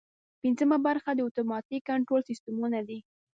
[0.41, 2.99] پنځمه برخه د اتوماتیک کنټرول سیسټمونه دي.